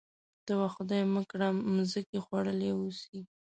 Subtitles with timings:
[0.45, 3.19] ته وا خدای مه کړه مځکې خوړلي اوسي.